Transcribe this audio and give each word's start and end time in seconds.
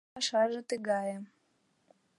Вес 0.03 0.07
пашаже 0.13 0.61
тыгае. 0.69 1.17